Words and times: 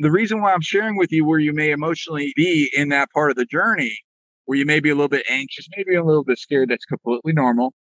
The 0.00 0.10
reason 0.10 0.42
why 0.42 0.52
I'm 0.52 0.60
sharing 0.60 0.96
with 0.96 1.12
you 1.12 1.24
where 1.24 1.38
you 1.38 1.52
may 1.52 1.70
emotionally 1.70 2.32
be 2.34 2.68
in 2.74 2.88
that 2.88 3.12
part 3.12 3.30
of 3.30 3.36
the 3.36 3.44
journey, 3.44 3.96
where 4.44 4.58
you 4.58 4.66
may 4.66 4.80
be 4.80 4.90
a 4.90 4.94
little 4.96 5.06
bit 5.06 5.24
anxious, 5.30 5.68
maybe 5.76 5.94
a 5.94 6.02
little 6.02 6.24
bit 6.24 6.36
scared, 6.36 6.68
that's 6.68 6.84
completely 6.84 7.32
normal, 7.32 7.72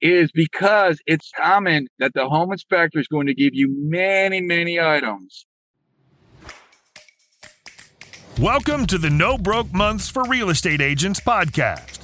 is 0.00 0.32
because 0.32 0.98
it's 1.06 1.30
common 1.36 1.86
that 2.00 2.12
the 2.12 2.28
home 2.28 2.50
inspector 2.50 2.98
is 2.98 3.06
going 3.06 3.28
to 3.28 3.34
give 3.34 3.50
you 3.52 3.68
many, 3.88 4.40
many 4.40 4.80
items. 4.80 5.46
Welcome 8.40 8.84
to 8.88 8.98
the 8.98 9.10
No 9.10 9.38
Broke 9.38 9.72
Months 9.72 10.08
for 10.08 10.24
Real 10.24 10.50
Estate 10.50 10.80
Agents 10.80 11.20
podcast. 11.20 12.00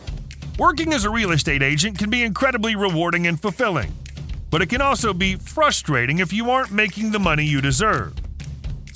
Working 0.61 0.93
as 0.93 1.05
a 1.05 1.11
real 1.11 1.33
estate 1.33 1.65
agent 1.65 1.99
can 1.99 2.09
be 2.09 2.23
incredibly 2.23 2.77
rewarding 2.77 3.27
and 3.27 3.43
fulfilling, 3.43 3.93
but 4.49 4.63
it 4.63 4.69
can 4.69 4.81
also 4.81 5.13
be 5.13 5.35
frustrating 5.35 6.21
if 6.21 6.33
you 6.33 6.53
aren't 6.53 6.71
making 6.71 7.11
the 7.11 7.19
money 7.19 7.45
you 7.45 7.61
deserve. 7.61 8.15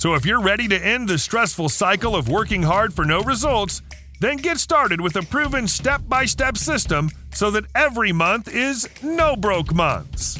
So 0.05 0.13
if 0.13 0.23
you're 0.23 0.39
ready 0.39 0.67
to 0.67 0.77
end 0.77 1.09
the 1.09 1.17
stressful 1.17 1.69
cycle 1.69 2.15
of 2.15 2.29
working 2.29 2.61
hard 2.61 2.93
for 2.93 3.05
no 3.05 3.21
results, 3.21 3.81
then 4.19 4.37
get 4.37 4.59
started 4.59 5.01
with 5.01 5.15
a 5.15 5.23
proven 5.23 5.67
step 5.67 5.99
by 6.07 6.25
step 6.25 6.57
system 6.57 7.09
so 7.33 7.49
that 7.49 7.65
every 7.73 8.11
month 8.11 8.47
is 8.47 8.87
no 9.01 9.35
broke 9.35 9.73
months. 9.73 10.39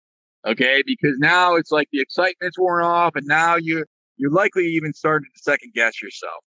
Okay. 0.47 0.83
Because 0.85 1.17
now 1.19 1.55
it's 1.55 1.71
like 1.71 1.89
the 1.93 2.01
excitement's 2.01 2.59
worn 2.59 2.85
off 2.85 3.15
and 3.15 3.27
now 3.27 3.57
you, 3.57 3.85
you're 4.17 4.31
likely 4.31 4.67
even 4.67 4.93
starting 4.93 5.29
to 5.35 5.43
second 5.43 5.73
guess 5.75 6.03
yourself. 6.03 6.43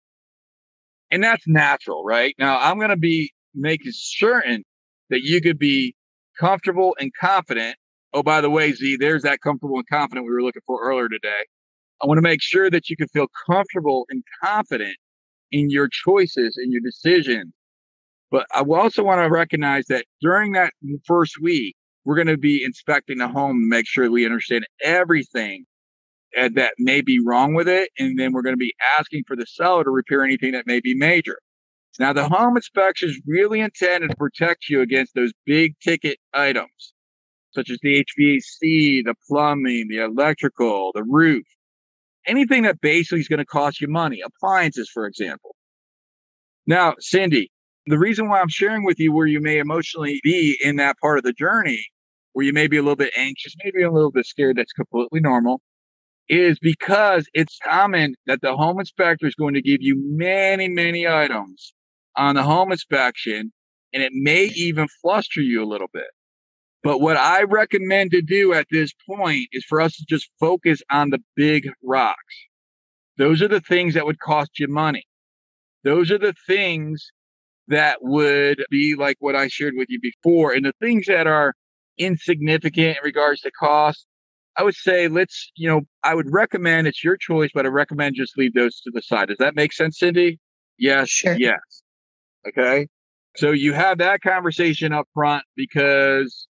And 1.11 1.23
that's 1.23 1.47
natural, 1.47 2.03
right? 2.03 2.35
Now 2.37 2.59
I'm 2.59 2.77
going 2.77 2.89
to 2.89 2.97
be 2.97 3.31
making 3.53 3.93
certain 3.93 4.63
that 5.09 5.21
you 5.21 5.41
could 5.41 5.59
be 5.59 5.95
comfortable 6.39 6.95
and 6.99 7.11
confident. 7.19 7.75
Oh, 8.13 8.23
by 8.23 8.41
the 8.41 8.49
way, 8.49 8.71
Z, 8.71 8.97
there's 8.99 9.23
that 9.23 9.41
comfortable 9.41 9.77
and 9.77 9.87
confident 9.87 10.25
we 10.25 10.33
were 10.33 10.41
looking 10.41 10.61
for 10.65 10.81
earlier 10.81 11.09
today. 11.09 11.43
I 12.01 12.07
want 12.07 12.17
to 12.17 12.21
make 12.21 12.41
sure 12.41 12.69
that 12.69 12.89
you 12.89 12.97
can 12.97 13.07
feel 13.09 13.27
comfortable 13.49 14.05
and 14.09 14.23
confident 14.43 14.95
in 15.51 15.69
your 15.69 15.87
choices 15.89 16.57
and 16.57 16.71
your 16.71 16.81
decisions. 16.81 17.53
But 18.31 18.47
I 18.53 18.61
also 18.61 19.03
want 19.03 19.21
to 19.21 19.29
recognize 19.29 19.85
that 19.87 20.05
during 20.21 20.53
that 20.53 20.73
first 21.05 21.35
week, 21.41 21.75
we're 22.03 22.15
going 22.15 22.27
to 22.27 22.37
be 22.37 22.63
inspecting 22.63 23.17
the 23.17 23.27
home 23.27 23.57
and 23.57 23.67
make 23.67 23.87
sure 23.87 24.09
we 24.11 24.25
understand 24.25 24.65
everything 24.83 25.65
that 26.35 26.73
may 26.77 27.01
be 27.01 27.19
wrong 27.23 27.53
with 27.53 27.67
it. 27.67 27.89
And 27.97 28.19
then 28.19 28.33
we're 28.33 28.41
going 28.41 28.53
to 28.53 28.57
be 28.57 28.73
asking 28.99 29.23
for 29.27 29.35
the 29.35 29.45
seller 29.45 29.83
to 29.83 29.89
repair 29.89 30.23
anything 30.23 30.51
that 30.51 30.67
may 30.67 30.81
be 30.81 30.93
major. 30.93 31.37
Now, 31.99 32.13
the 32.13 32.27
home 32.27 32.57
inspection 32.57 33.09
is 33.09 33.21
really 33.25 33.61
intended 33.61 34.11
to 34.11 34.17
protect 34.17 34.69
you 34.69 34.81
against 34.81 35.15
those 35.15 35.31
big 35.45 35.75
ticket 35.79 36.17
items, 36.33 36.93
such 37.51 37.69
as 37.69 37.77
the 37.81 38.03
HVAC, 38.03 39.05
the 39.05 39.15
plumbing, 39.27 39.87
the 39.89 40.03
electrical, 40.03 40.91
the 40.93 41.03
roof, 41.03 41.45
anything 42.27 42.63
that 42.63 42.81
basically 42.81 43.21
is 43.21 43.27
going 43.27 43.39
to 43.39 43.45
cost 43.45 43.79
you 43.79 43.87
money, 43.87 44.21
appliances, 44.25 44.89
for 44.93 45.05
example. 45.05 45.55
Now, 46.67 46.95
Cindy, 46.99 47.51
the 47.85 47.99
reason 47.99 48.27
why 48.27 48.41
I'm 48.41 48.49
sharing 48.49 48.83
with 48.83 48.99
you 48.99 49.13
where 49.13 49.27
you 49.27 49.39
may 49.39 49.59
emotionally 49.59 50.19
be 50.23 50.57
in 50.63 50.77
that 50.77 50.97
part 50.99 51.17
of 51.17 51.23
the 51.23 51.33
journey 51.33 51.85
where 52.33 52.45
you 52.45 52.51
may 52.51 52.67
be 52.67 52.75
a 52.75 52.81
little 52.81 52.97
bit 52.97 53.13
anxious, 53.15 53.55
maybe 53.63 53.81
a 53.81 53.91
little 53.91 54.11
bit 54.11 54.25
scared, 54.25 54.57
that's 54.57 54.73
completely 54.73 55.21
normal, 55.21 55.61
is 56.27 56.59
because 56.59 57.25
it's 57.33 57.57
common 57.63 58.15
that 58.25 58.41
the 58.41 58.57
home 58.57 58.77
inspector 58.77 59.25
is 59.25 59.35
going 59.35 59.53
to 59.53 59.61
give 59.61 59.77
you 59.81 59.95
many, 59.97 60.67
many 60.67 61.07
items 61.07 61.73
on 62.17 62.35
the 62.35 62.43
home 62.43 62.71
inspection, 62.71 63.51
and 63.93 64.03
it 64.03 64.11
may 64.13 64.45
even 64.55 64.87
fluster 65.01 65.41
you 65.41 65.63
a 65.63 65.65
little 65.65 65.89
bit. 65.93 66.07
But 66.83 67.01
what 67.01 67.17
I 67.17 67.43
recommend 67.43 68.11
to 68.11 68.21
do 68.21 68.53
at 68.53 68.67
this 68.69 68.91
point 69.09 69.47
is 69.51 69.65
for 69.65 69.81
us 69.81 69.95
to 69.95 70.05
just 70.07 70.29
focus 70.39 70.83
on 70.91 71.09
the 71.09 71.19
big 71.35 71.67
rocks. 71.83 72.35
Those 73.17 73.41
are 73.41 73.47
the 73.47 73.61
things 73.61 73.93
that 73.95 74.05
would 74.05 74.19
cost 74.19 74.59
you 74.59 74.67
money. 74.67 75.07
Those 75.83 76.11
are 76.11 76.17
the 76.17 76.35
things 76.45 77.11
that 77.69 77.99
would 78.01 78.63
be 78.69 78.95
like 78.95 79.17
what 79.19 79.35
I 79.35 79.47
shared 79.47 79.73
with 79.75 79.87
you 79.89 79.99
before. 79.99 80.51
And 80.51 80.65
the 80.65 80.73
things 80.79 81.07
that 81.07 81.25
are 81.25 81.53
insignificant 81.97 82.97
in 82.97 83.03
regards 83.03 83.41
to 83.41 83.51
cost, 83.51 84.05
I 84.57 84.63
would 84.63 84.75
say 84.75 85.07
let's, 85.07 85.51
you 85.55 85.67
know, 85.67 85.81
I 86.03 86.13
would 86.13 86.31
recommend 86.31 86.87
it's 86.87 87.03
your 87.03 87.17
choice, 87.17 87.49
but 87.53 87.65
I 87.65 87.69
recommend 87.69 88.15
just 88.15 88.37
leave 88.37 88.53
those 88.53 88.79
to 88.81 88.91
the 88.93 89.01
side. 89.01 89.29
Does 89.29 89.37
that 89.37 89.55
make 89.55 89.73
sense, 89.73 89.99
Cindy? 89.99 90.39
Yes. 90.77 91.09
Sure. 91.09 91.35
Yes. 91.37 91.83
Okay. 92.47 92.87
So 93.37 93.51
you 93.51 93.73
have 93.73 93.97
that 93.97 94.21
conversation 94.21 94.93
up 94.93 95.07
front 95.13 95.43
because 95.55 96.47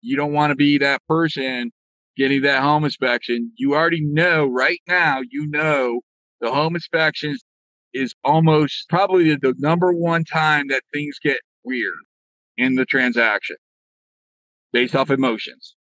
you 0.00 0.16
don't 0.16 0.32
want 0.32 0.50
to 0.50 0.56
be 0.56 0.78
that 0.78 1.02
person 1.06 1.70
getting 2.16 2.42
that 2.42 2.62
home 2.62 2.84
inspection. 2.84 3.52
You 3.56 3.74
already 3.74 4.04
know 4.04 4.46
right 4.46 4.80
now, 4.88 5.20
you 5.28 5.46
know 5.48 6.00
the 6.40 6.52
home 6.52 6.74
inspections 6.74 7.42
is 7.92 8.14
almost 8.24 8.88
probably 8.88 9.34
the 9.34 9.54
number 9.58 9.92
one 9.92 10.24
time 10.24 10.68
that 10.68 10.82
things 10.92 11.18
get 11.22 11.38
weird 11.64 11.94
in 12.56 12.74
the 12.74 12.84
transaction 12.84 13.56
based 14.72 14.94
off 14.94 15.10
emotions. 15.10 15.74